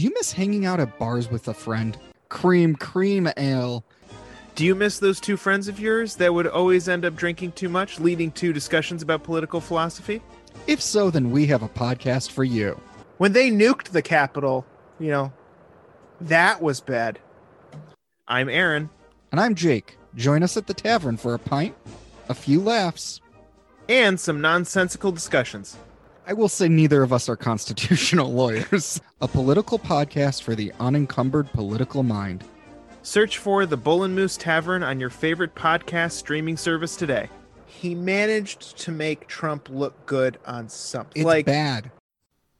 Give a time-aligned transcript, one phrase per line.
[0.00, 1.94] Do you miss hanging out at bars with a friend?
[2.30, 3.84] Cream, cream ale.
[4.54, 7.68] Do you miss those two friends of yours that would always end up drinking too
[7.68, 10.22] much, leading to discussions about political philosophy?
[10.66, 12.80] If so, then we have a podcast for you.
[13.18, 14.64] When they nuked the Capitol,
[14.98, 15.34] you know,
[16.22, 17.18] that was bad.
[18.26, 18.88] I'm Aaron.
[19.32, 19.98] And I'm Jake.
[20.14, 21.74] Join us at the tavern for a pint,
[22.30, 23.20] a few laughs,
[23.86, 25.76] and some nonsensical discussions.
[26.30, 29.00] I will say neither of us are constitutional lawyers.
[29.20, 32.44] A political podcast for the unencumbered political mind.
[33.02, 37.28] Search for the Bull and Moose Tavern on your favorite podcast streaming service today.
[37.66, 41.20] He managed to make Trump look good on something.
[41.22, 41.90] It's like bad.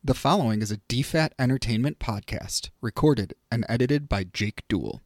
[0.03, 5.01] The following is a DFAT Entertainment podcast, recorded and edited by Jake Dool.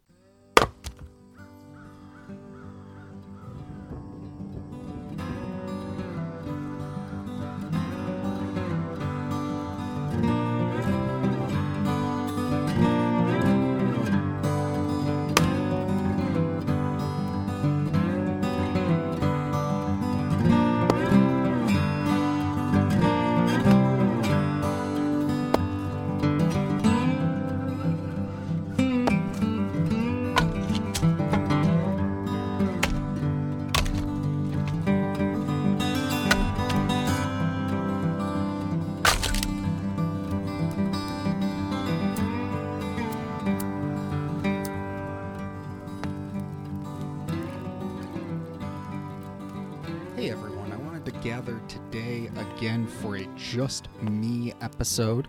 [51.06, 55.28] Everyone, I wanted to gather today again for a Just Me episode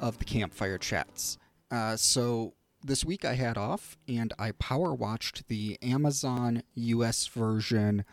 [0.00, 1.38] of the Campfire Chats.
[1.70, 8.04] Uh, so, this week I had off and I power watched the Amazon US version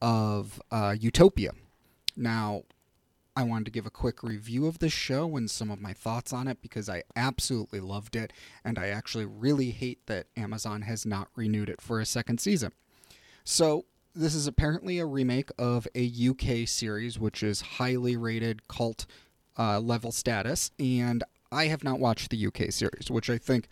[0.00, 1.52] of uh, Utopia.
[2.16, 2.62] Now,
[3.36, 6.32] I wanted to give a quick review of this show and some of my thoughts
[6.32, 8.32] on it because I absolutely loved it,
[8.64, 12.72] and I actually really hate that Amazon has not renewed it for a second season.
[13.44, 13.84] So,
[14.16, 19.06] this is apparently a remake of a UK series, which is highly rated cult
[19.58, 21.22] uh, level status, and
[21.52, 23.68] I have not watched the UK series, which I think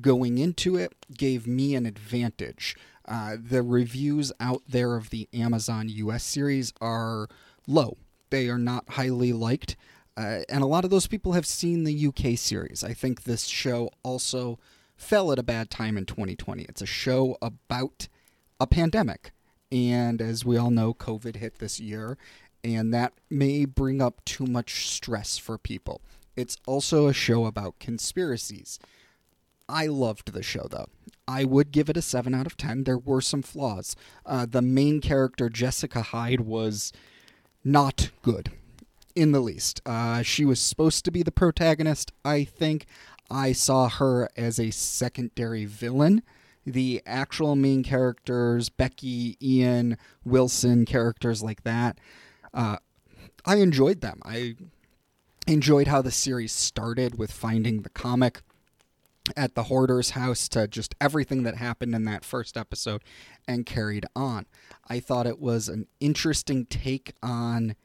[0.00, 2.76] going into it gave me an advantage.
[3.06, 7.28] Uh, the reviews out there of the Amazon US series are
[7.66, 7.96] low,
[8.30, 9.76] they are not highly liked.
[10.16, 12.82] Uh, and a lot of those people have seen the UK series.
[12.82, 14.58] I think this show also
[14.96, 16.64] fell at a bad time in 2020.
[16.64, 18.08] It's a show about
[18.58, 19.30] a pandemic.
[19.70, 22.16] And as we all know, COVID hit this year,
[22.64, 26.00] and that may bring up too much stress for people.
[26.36, 28.78] It's also a show about conspiracies.
[29.68, 30.86] I loved the show, though.
[31.26, 32.84] I would give it a 7 out of 10.
[32.84, 33.94] There were some flaws.
[34.24, 36.92] Uh, the main character, Jessica Hyde, was
[37.62, 38.52] not good
[39.14, 39.82] in the least.
[39.84, 42.86] Uh, she was supposed to be the protagonist, I think.
[43.30, 46.22] I saw her as a secondary villain
[46.72, 51.98] the actual main characters, Becky, Ian, Wilson, characters like that,
[52.52, 52.76] uh,
[53.44, 54.20] I enjoyed them.
[54.24, 54.56] I
[55.46, 58.42] enjoyed how the series started with finding the comic
[59.36, 63.02] at the hoarder's house to just everything that happened in that first episode
[63.46, 64.46] and carried on.
[64.88, 67.76] I thought it was an interesting take on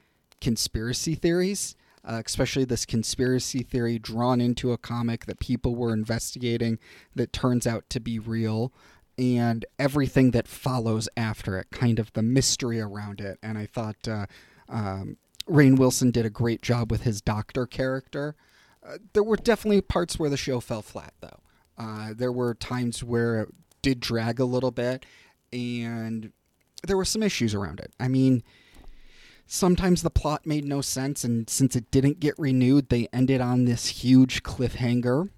[0.42, 1.76] conspiracy theories
[2.06, 6.80] uh, especially this conspiracy theory drawn into a comic that people were investigating
[7.16, 8.74] that turns out to be real
[9.18, 13.38] and everything that follows after it, kind of the mystery around it.
[13.44, 14.26] And I thought uh,
[14.68, 18.36] um, Rainn Wilson did a great job with his doctor character.
[18.86, 21.40] Uh, there were definitely parts where the show fell flat, though.
[21.78, 23.50] Uh, there were times where it
[23.82, 25.06] did drag a little bit,
[25.52, 26.32] and
[26.86, 27.94] there were some issues around it.
[28.00, 28.44] I mean,
[29.46, 33.66] sometimes the plot made no sense, and since it didn't get renewed, they ended on
[33.66, 35.30] this huge cliffhanger,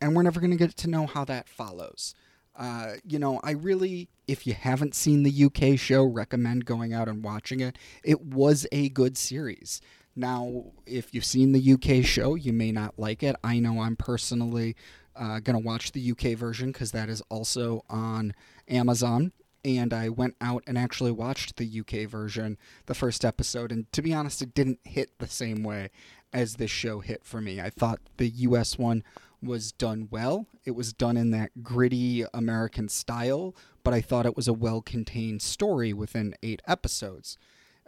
[0.00, 2.14] and we're never going to get to know how that follows.
[2.56, 7.08] Uh, you know, I really, if you haven't seen the UK show, recommend going out
[7.08, 7.76] and watching it.
[8.04, 9.80] It was a good series.
[10.16, 13.36] Now, if you've seen the UK show, you may not like it.
[13.42, 14.76] I know I'm personally
[15.16, 18.34] uh, going to watch the UK version because that is also on
[18.68, 19.32] Amazon
[19.64, 24.02] and I went out and actually watched the UK version, the first episode, and to
[24.02, 25.90] be honest, it didn't hit the same way
[26.32, 27.60] as this show hit for me.
[27.60, 29.02] I thought the US one
[29.42, 30.46] was done well.
[30.64, 34.82] It was done in that gritty American style, but I thought it was a well
[34.82, 37.38] contained story within eight episodes.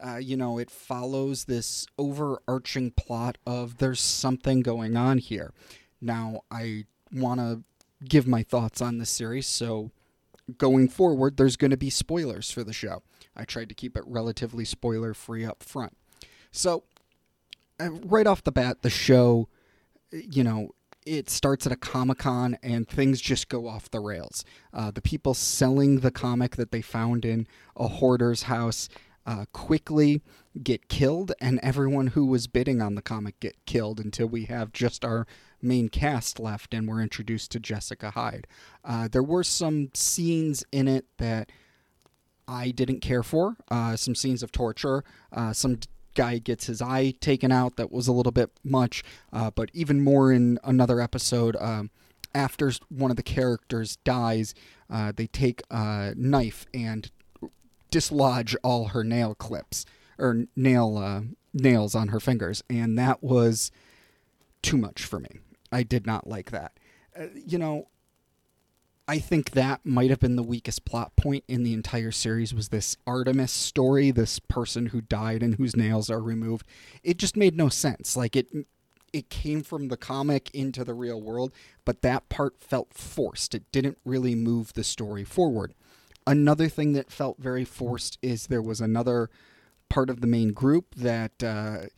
[0.04, 5.52] Uh, you know, it follows this overarching plot of there's something going on here.
[6.00, 7.62] Now, I want to
[8.04, 9.92] give my thoughts on the series, so
[10.58, 13.02] going forward, there's going to be spoilers for the show.
[13.37, 15.96] I tried to keep it relatively spoiler free up front.
[16.50, 16.84] So,
[17.81, 19.49] uh, right off the bat, the show,
[20.12, 20.70] you know,
[21.04, 24.44] it starts at a comic con and things just go off the rails.
[24.72, 27.46] Uh, the people selling the comic that they found in
[27.76, 28.88] a hoarder's house
[29.26, 30.20] uh, quickly
[30.62, 34.72] get killed, and everyone who was bidding on the comic get killed until we have
[34.72, 35.26] just our
[35.62, 38.47] main cast left and we're introduced to Jessica Hyde.
[38.85, 41.50] Uh, there were some scenes in it that
[42.49, 45.79] I didn't care for, uh, some scenes of torture, uh, some
[46.14, 50.03] guy gets his eye taken out that was a little bit much uh, but even
[50.03, 51.91] more in another episode um,
[52.35, 54.55] after one of the characters dies
[54.91, 57.11] uh, they take a knife and
[57.91, 59.87] dislodge all her nail clips
[60.19, 61.23] or nail uh,
[61.53, 63.70] nails on her fingers, and that was
[64.62, 65.41] too much for me.
[65.72, 66.78] I did not like that.
[67.19, 67.88] Uh, you know,
[69.08, 72.69] I think that might have been the weakest plot point in the entire series was
[72.69, 76.66] this Artemis story, this person who died and whose nails are removed.
[77.02, 78.16] It just made no sense.
[78.16, 78.48] Like it
[79.12, 81.52] it came from the comic into the real world,
[81.84, 83.54] but that part felt forced.
[83.54, 85.75] It didn't really move the story forward.
[86.26, 89.28] Another thing that felt very forced is there was another
[89.90, 91.88] part of the main group that uh,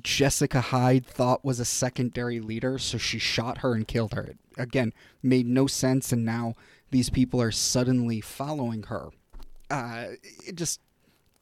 [0.00, 4.24] Jessica Hyde thought was a secondary leader, so she shot her and killed her.
[4.24, 4.92] It, again,
[5.22, 6.54] made no sense, and now
[6.90, 9.10] these people are suddenly following her.
[9.70, 10.06] Uh,
[10.46, 10.80] it just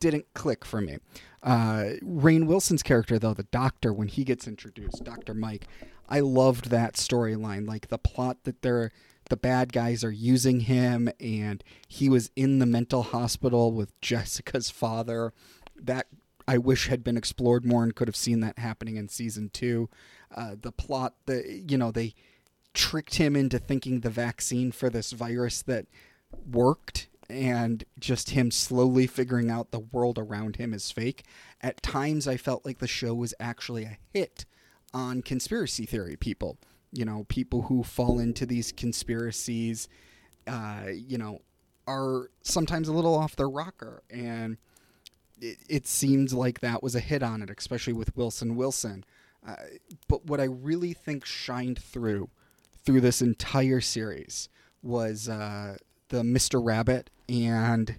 [0.00, 0.98] didn't click for me.
[1.42, 5.34] Uh, Rainn Wilson's character, though, the doctor, when he gets introduced, Dr.
[5.34, 5.66] Mike,
[6.08, 7.68] I loved that storyline.
[7.68, 8.90] Like the plot that they're
[9.28, 14.70] the bad guys are using him and he was in the mental hospital with Jessica's
[14.70, 15.32] father.
[15.76, 16.08] That
[16.50, 19.88] I wish had been explored more and could have seen that happening in season two.
[20.34, 22.14] Uh, the plot, the you know, they
[22.74, 25.86] tricked him into thinking the vaccine for this virus that
[26.50, 31.24] worked and just him slowly figuring out the world around him is fake.
[31.60, 34.44] At times, I felt like the show was actually a hit
[34.92, 36.58] on conspiracy theory people
[36.92, 39.88] you know, people who fall into these conspiracies,
[40.46, 41.40] uh, you know,
[41.86, 44.02] are sometimes a little off their rocker.
[44.10, 44.56] And
[45.40, 49.04] it, it seemed like that was a hit on it, especially with Wilson Wilson.
[49.46, 49.54] Uh,
[50.08, 52.28] but what I really think shined through
[52.84, 54.48] through this entire series
[54.82, 55.76] was uh,
[56.08, 56.64] the Mr.
[56.64, 57.98] Rabbit and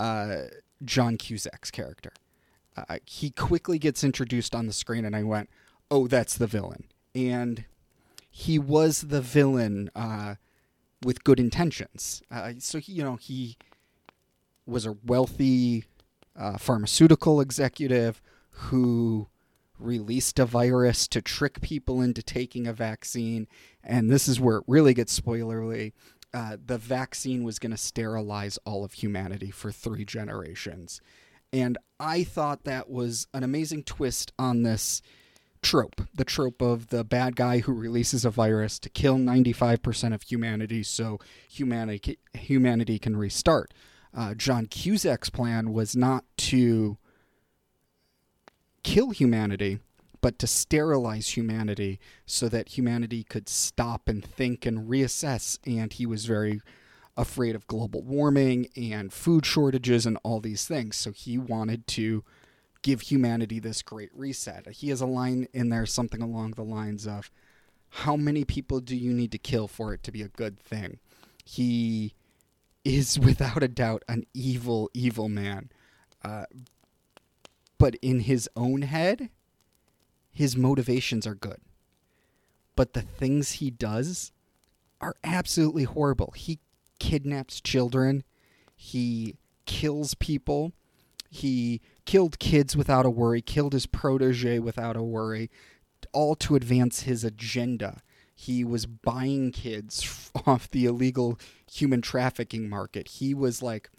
[0.00, 0.42] uh,
[0.84, 2.12] John Cusack's character.
[2.76, 5.48] Uh, he quickly gets introduced on the screen, and I went,
[5.90, 6.84] "Oh, that's the villain."
[7.14, 7.64] And
[8.30, 10.34] he was the villain uh,
[11.04, 12.20] with good intentions.
[12.30, 13.56] Uh, so he, you know, he
[14.66, 15.84] was a wealthy
[16.36, 18.20] uh, pharmaceutical executive
[18.50, 19.28] who
[19.78, 23.46] released a virus to trick people into taking a vaccine.
[23.82, 25.92] And this is where it really gets spoilerly.
[26.32, 31.00] Uh, the vaccine was going to sterilize all of humanity for three generations.
[31.52, 35.02] And I thought that was an amazing twist on this
[35.62, 40.20] trope the trope of the bad guy who releases a virus to kill 95% of
[40.20, 43.72] humanity so humanity humanity can restart
[44.14, 46.96] uh, john cusack's plan was not to
[48.82, 49.78] kill humanity
[50.20, 56.06] but to sterilize humanity so that humanity could stop and think and reassess and he
[56.06, 56.60] was very
[57.16, 62.24] afraid of global warming and food shortages and all these things so he wanted to
[62.84, 64.68] give humanity this great reset.
[64.68, 67.32] He has a line in there, something along the lines of,
[67.88, 71.00] How many people do you need to kill for it to be a good thing?
[71.44, 72.14] He
[72.84, 75.70] is without a doubt an evil, evil man.
[76.22, 76.44] Uh,
[77.78, 79.30] but in his own head,
[80.32, 81.60] his motivations are good.
[82.76, 84.32] But the things he does
[85.00, 86.32] are absolutely horrible.
[86.36, 86.58] He
[86.98, 88.24] kidnaps children,
[88.74, 89.36] he
[89.66, 90.72] kills people,
[91.30, 95.50] he killed kids without a worry, killed his protege without a worry,
[96.12, 98.00] all to advance his agenda.
[98.34, 101.38] He was buying kids off the illegal
[101.70, 103.08] human trafficking market.
[103.08, 103.90] He was like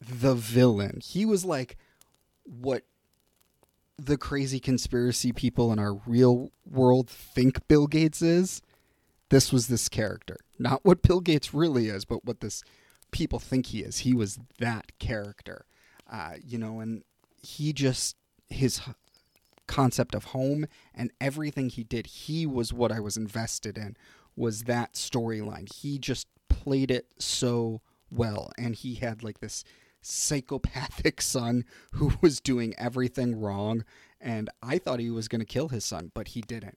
[0.00, 1.00] the villain.
[1.02, 1.76] He was like
[2.44, 2.84] what
[3.98, 8.62] the crazy conspiracy people in our real world think Bill Gates is.
[9.28, 10.38] This was this character.
[10.58, 12.62] Not what Bill Gates really is, but what this
[13.10, 13.98] people think he is.
[13.98, 15.66] He was that character.
[16.10, 17.04] Uh, you know, and
[17.42, 18.16] he just
[18.48, 18.80] his
[19.70, 23.96] concept of home and everything he did, he was what I was invested in.
[24.36, 25.72] Was that storyline?
[25.72, 29.64] He just played it so well, and he had like this
[30.02, 33.84] psychopathic son who was doing everything wrong
[34.20, 36.76] and I thought he was going to kill his son, but he didn't.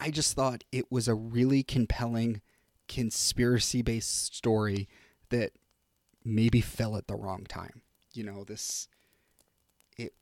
[0.00, 2.40] I just thought it was a really compelling
[2.88, 4.88] conspiracy based story
[5.28, 5.52] that
[6.24, 7.82] maybe fell at the wrong time
[8.14, 8.88] you know this
[9.96, 10.12] it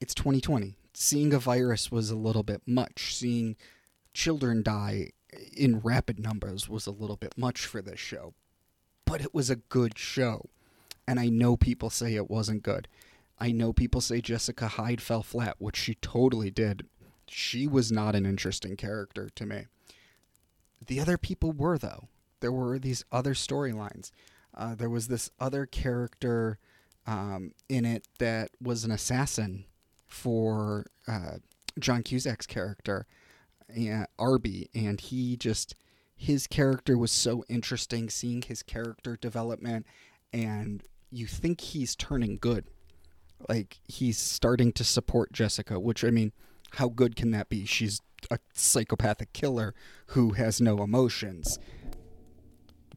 [0.00, 3.56] it's 2020 seeing a virus was a little bit much seeing
[4.12, 5.12] children die
[5.56, 8.34] in rapid numbers was a little bit much for this show.
[9.04, 10.50] But it was a good show.
[11.06, 12.88] And I know people say it wasn't good.
[13.38, 16.86] I know people say Jessica Hyde fell flat, which she totally did.
[17.26, 19.66] She was not an interesting character to me.
[20.84, 22.08] The other people were, though.
[22.40, 24.10] There were these other storylines.
[24.54, 26.58] Uh, there was this other character
[27.06, 29.64] um, in it that was an assassin
[30.10, 31.36] for uh,
[31.78, 33.06] John Cusack's character,
[33.74, 35.74] uh, Arby, and he just
[36.16, 38.10] his character was so interesting.
[38.10, 39.86] Seeing his character development,
[40.32, 42.66] and you think he's turning good,
[43.48, 45.80] like he's starting to support Jessica.
[45.80, 46.32] Which I mean,
[46.72, 47.64] how good can that be?
[47.64, 48.00] She's
[48.30, 49.74] a psychopathic killer
[50.08, 51.58] who has no emotions.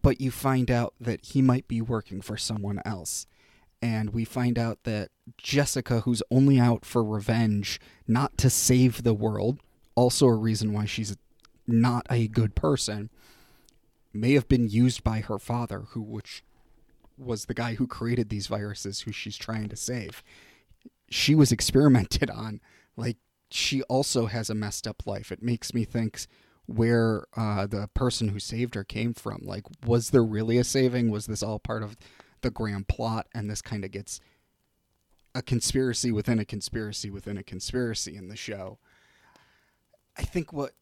[0.01, 3.25] But you find out that he might be working for someone else
[3.83, 9.13] and we find out that Jessica, who's only out for revenge, not to save the
[9.13, 9.59] world,
[9.93, 11.17] also a reason why she's
[11.67, 13.09] not a good person,
[14.13, 16.45] may have been used by her father, who which
[17.17, 20.23] was the guy who created these viruses, who she's trying to save.
[21.09, 22.61] She was experimented on.
[22.95, 23.17] Like
[23.51, 25.29] she also has a messed up life.
[25.29, 26.25] It makes me think
[26.67, 29.41] where uh, the person who saved her came from.
[29.43, 31.11] Like, was there really a saving?
[31.11, 31.97] Was this all part of
[32.43, 34.21] the grand plot, and this kind of gets
[35.35, 38.77] a conspiracy within a conspiracy within a conspiracy in the show.
[40.15, 40.73] I think what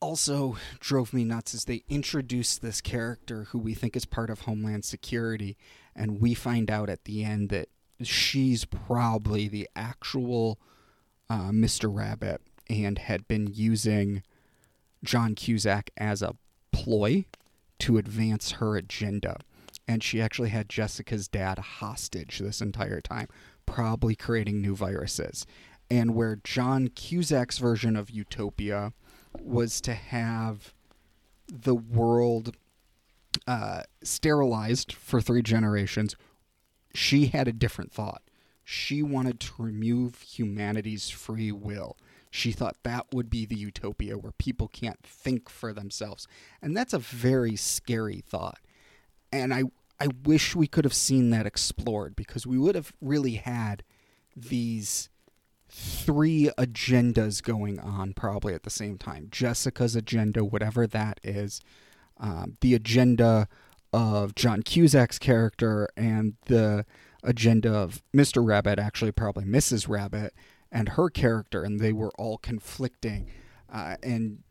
[0.00, 4.40] also drove me nuts is they introduced this character who we think is part of
[4.40, 5.56] Homeland Security,
[5.94, 7.68] and we find out at the end that
[8.02, 10.58] she's probably the actual
[11.28, 11.94] uh, Mr.
[11.94, 14.22] Rabbit and had been using
[15.02, 16.36] John Cusack as a
[16.72, 17.24] ploy
[17.80, 19.38] to advance her agenda
[19.86, 23.28] and she actually had Jessica's dad hostage this entire time,
[23.66, 25.46] probably creating new viruses.
[25.90, 28.92] And where John Cusack's version of Utopia
[29.38, 30.72] was to have
[31.46, 32.56] the world
[33.46, 36.16] uh, sterilized for three generations,
[36.94, 38.22] she had a different thought.
[38.64, 41.98] She wanted to remove humanity's free will.
[42.30, 46.26] She thought that would be the utopia where people can't think for themselves.
[46.62, 48.58] And that's a very scary thought
[49.34, 49.64] and I
[50.00, 53.84] I wish we could have seen that explored because we would have really had
[54.34, 55.08] these
[55.68, 59.28] three agendas going on probably at the same time.
[59.30, 61.60] Jessica's agenda, whatever that is,
[62.18, 63.48] um, the agenda
[63.92, 66.84] of John Cusack's character, and the
[67.22, 68.44] agenda of Mr.
[68.44, 69.88] Rabbit, actually, probably Mrs.
[69.88, 70.34] Rabbit,
[70.70, 73.30] and her character, and they were all conflicting.
[73.72, 74.42] Uh, and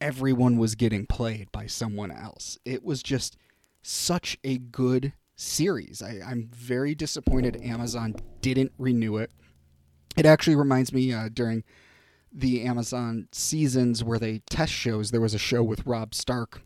[0.00, 2.58] everyone was getting played by someone else.
[2.64, 3.36] It was just
[3.82, 6.02] such a good series.
[6.02, 9.30] I, am very disappointed Amazon didn't renew it.
[10.16, 11.64] It actually reminds me uh, during
[12.32, 16.62] the Amazon seasons where they test shows, there was a show with Robb Stark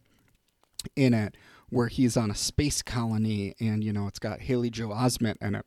[0.95, 1.37] in it
[1.69, 5.57] where he's on a space colony and, you know, it's got Haley Joel Osment in
[5.57, 5.67] it.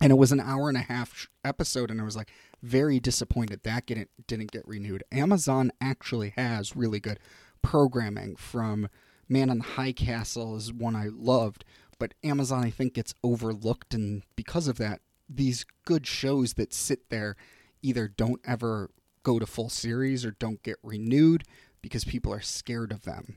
[0.00, 3.60] And it was an hour and a half episode, and I was like very disappointed
[3.62, 5.04] that didn't, didn't get renewed.
[5.12, 7.20] Amazon actually has really good
[7.62, 8.88] programming from
[9.28, 11.64] Man on the High Castle is one I loved,
[11.98, 17.08] but Amazon I think gets overlooked, and because of that, these good shows that sit
[17.10, 17.36] there
[17.82, 18.90] either don't ever
[19.22, 21.44] go to full series or don't get renewed
[21.80, 23.36] because people are scared of them.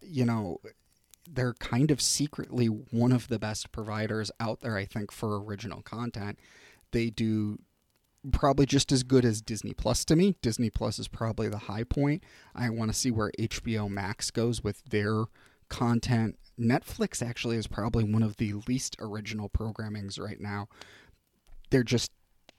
[0.00, 0.60] You know,
[1.28, 5.82] they're kind of secretly one of the best providers out there, I think, for original
[5.82, 6.38] content.
[6.92, 7.58] They do
[8.32, 10.36] probably just as good as Disney Plus to me.
[10.42, 12.22] Disney Plus is probably the high point.
[12.54, 15.24] I want to see where HBO Max goes with their
[15.68, 16.38] content.
[16.58, 20.68] Netflix actually is probably one of the least original programmings right now.
[21.70, 22.10] They're just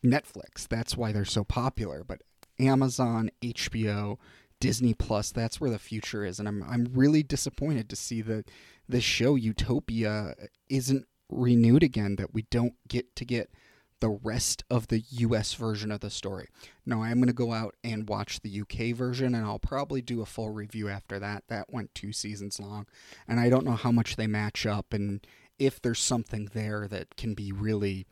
[0.04, 0.68] Netflix.
[0.68, 2.04] That's why they're so popular.
[2.04, 2.22] But
[2.60, 4.18] Amazon, HBO,
[4.60, 6.40] Disney Plus, that's where the future is.
[6.40, 8.50] And I'm I'm really disappointed to see that
[8.88, 10.34] this show Utopia
[10.70, 13.52] isn't renewed again, that we don't get to get
[14.00, 16.50] the rest of the US version of the story.
[16.86, 20.22] Now, I'm going to go out and watch the UK version, and I'll probably do
[20.22, 21.44] a full review after that.
[21.48, 22.86] That went two seasons long,
[23.28, 25.26] and I don't know how much they match up and
[25.60, 28.06] if there's something there that can be really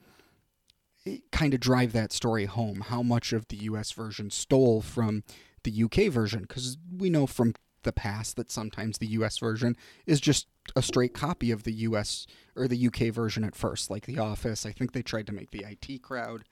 [1.05, 2.81] eh, kind of drive that story home.
[2.81, 5.23] How much of the US version stole from
[5.63, 6.41] the UK version?
[6.41, 7.53] Because we know from
[7.85, 12.27] the past that sometimes the US version is just a straight copy of the US
[12.55, 14.65] or the UK version at first, like The Office.
[14.65, 16.43] I think they tried to make the IT crowd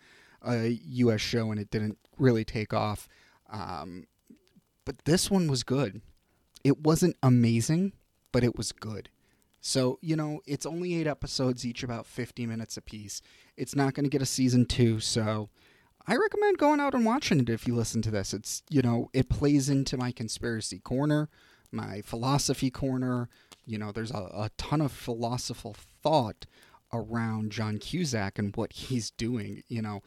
[0.42, 3.10] a US show and it didn't really take off.
[3.52, 4.06] Um,
[4.86, 6.02] but this one was good.
[6.63, 7.94] It wasn't amazing,
[8.32, 9.10] but it was good.
[9.62, 13.22] So, you know, it's only eight episodes, each about 50 minutes apiece.
[13.56, 15.50] It's not going to get a season two, so
[16.06, 18.34] I recommend going out and watching it if you listen to this.
[18.34, 21.30] It's, you know, it plays into my conspiracy corner,
[21.72, 23.30] my philosophy corner.
[23.66, 26.46] You know, there's a, a ton of philosophical thought
[26.92, 30.04] around John Cusack and what he's doing, you know,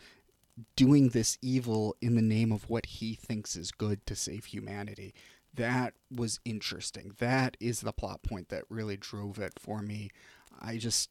[0.74, 5.14] doing this evil in the name of what he thinks is good to save humanity.
[5.54, 7.12] That was interesting.
[7.18, 10.10] That is the plot point that really drove it for me.
[10.60, 11.10] I just,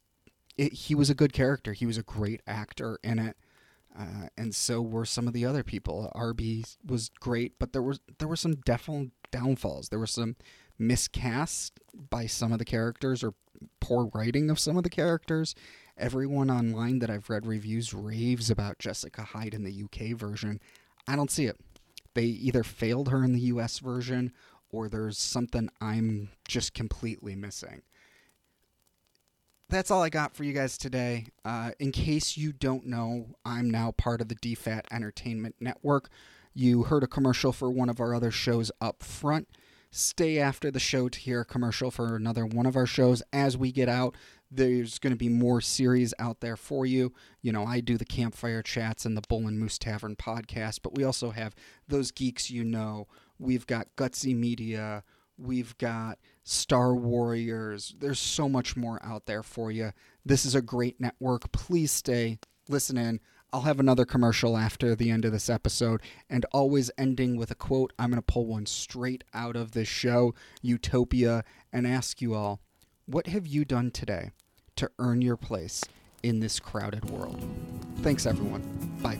[0.57, 1.73] it, he was a good character.
[1.73, 3.35] He was a great actor in it.
[4.45, 6.11] And so were some of the other people.
[6.13, 9.89] Arby was great, but there was there were some definite downfalls.
[9.89, 10.35] There were some
[10.77, 11.79] miscast
[12.11, 13.33] by some of the characters or
[13.79, 15.55] poor writing of some of the characters.
[15.97, 20.59] Everyone online that I've read reviews raves about Jessica Hyde in the UK version.
[21.07, 21.59] I don't see it.
[22.13, 24.31] They either failed her in the US version
[24.69, 27.81] or there's something I'm just completely missing
[29.69, 31.27] that's all I got for you guys today.
[31.43, 36.09] Uh, in case you don't know, I'm now part of the DFAT Entertainment Network.
[36.53, 39.49] You heard a commercial for one of our other shows up front.
[39.91, 43.23] Stay after the show to hear a commercial for another one of our shows.
[43.31, 44.15] As we get out,
[44.51, 47.13] there's going to be more series out there for you.
[47.41, 50.95] You know, I do the Campfire Chats and the Bull and Moose Tavern podcast, but
[50.95, 51.55] we also have
[51.87, 53.07] those geeks you know.
[53.39, 55.03] We've got Gutsy Media.
[55.37, 57.95] We've got Star Warriors.
[57.99, 59.91] There's so much more out there for you.
[60.25, 61.51] This is a great network.
[61.51, 62.39] Please stay,
[62.69, 63.19] listen in.
[63.53, 67.55] I'll have another commercial after the end of this episode, and always ending with a
[67.55, 67.93] quote.
[67.97, 72.59] I'm going to pull one straight out of this show, Utopia, and ask you all
[73.05, 74.31] what have you done today
[74.75, 75.83] to earn your place
[76.23, 77.47] in this crowded world?
[78.01, 78.61] Thanks, everyone.
[79.01, 79.19] Bye.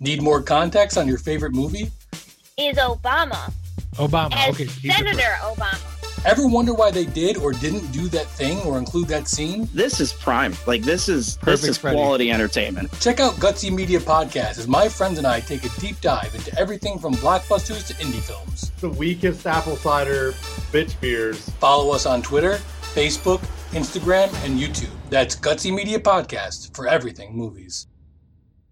[0.00, 1.90] Need more context on your favorite movie?
[2.58, 3.52] Is Obama.
[3.94, 4.32] Obama.
[4.34, 4.66] As okay.
[4.66, 5.92] Senator Obama.
[6.24, 9.68] Ever wonder why they did or didn't do that thing or include that scene?
[9.72, 10.54] This is prime.
[10.66, 11.96] Like this is Perfect, this is Freddie.
[11.96, 12.90] quality entertainment.
[13.00, 16.58] Check out Gutsy Media Podcast as my friends and I take a deep dive into
[16.58, 18.72] everything from blockbusters to indie films.
[18.80, 20.32] the weakest apple cider
[20.72, 21.48] bitch beers.
[21.60, 22.58] Follow us on Twitter,
[22.94, 23.40] Facebook,
[23.72, 24.94] Instagram, and YouTube.
[25.10, 27.86] That's Gutsy Media Podcast for everything movies.